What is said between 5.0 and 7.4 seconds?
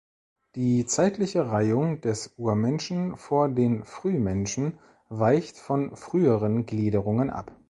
weicht von früheren Gliederungen